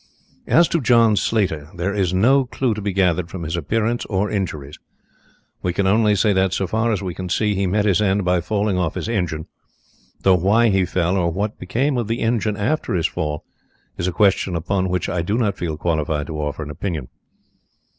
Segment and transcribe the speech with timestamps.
[0.47, 4.31] "As to John Slater, there is no clue to be gathered from his appearance or
[4.31, 4.79] injuries.
[5.61, 8.25] We can only say that, so far as we can see, he met his end
[8.25, 9.45] by falling off his engine,
[10.21, 13.45] though why he fell, or what became of the engine after his fall,
[13.95, 17.09] is a question upon which I do not feel qualified to offer an opinion."